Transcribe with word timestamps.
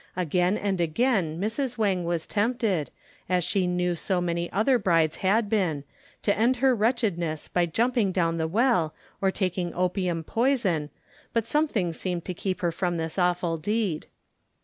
Again 0.15 0.57
and 0.57 0.81
again 0.81 1.39
Mrs. 1.39 1.77
Wang 1.77 2.05
was 2.05 2.25
tempted, 2.25 2.89
as 3.29 3.43
she 3.43 3.67
knew 3.67 3.93
so 3.93 4.19
many 4.19 4.51
other 4.51 4.79
brides 4.79 5.17
had 5.17 5.47
been, 5.47 5.83
to 6.23 6.35
end 6.35 6.55
her 6.55 6.73
wretchedness 6.73 7.47
by 7.47 7.67
jumping 7.67 8.11
down 8.11 8.37
the 8.39 8.47
well 8.47 8.95
or 9.21 9.29
taking 9.29 9.75
opium 9.75 10.23
poison, 10.23 10.89
but 11.33 11.45
something 11.45 11.93
seemed 11.93 12.25
to 12.25 12.33
keep 12.33 12.61
her 12.61 12.71
from 12.71 12.97
this 12.97 13.19
awful 13.19 13.57
deed. 13.57 14.07